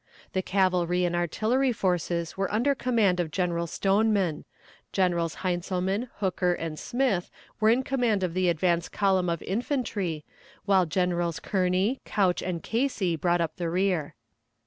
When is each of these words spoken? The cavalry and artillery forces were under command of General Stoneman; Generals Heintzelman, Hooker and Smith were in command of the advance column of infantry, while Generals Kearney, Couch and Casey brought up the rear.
The 0.33 0.41
cavalry 0.41 1.05
and 1.05 1.15
artillery 1.15 1.71
forces 1.71 2.35
were 2.35 2.51
under 2.51 2.73
command 2.73 3.19
of 3.19 3.29
General 3.29 3.67
Stoneman; 3.67 4.45
Generals 4.91 5.35
Heintzelman, 5.45 6.09
Hooker 6.15 6.53
and 6.53 6.79
Smith 6.79 7.29
were 7.59 7.69
in 7.69 7.83
command 7.83 8.23
of 8.23 8.33
the 8.33 8.49
advance 8.49 8.89
column 8.89 9.29
of 9.29 9.43
infantry, 9.43 10.25
while 10.65 10.87
Generals 10.87 11.39
Kearney, 11.39 12.01
Couch 12.03 12.41
and 12.41 12.63
Casey 12.63 13.15
brought 13.15 13.41
up 13.41 13.57
the 13.57 13.69
rear. 13.69 14.15